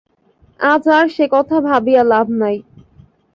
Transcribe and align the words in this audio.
আজ 0.59 0.83
আর 0.97 1.05
সেকথা 1.15 1.57
ভাবিয়া 1.67 2.03
লাভ 2.03 2.27
নাই। 2.41 2.57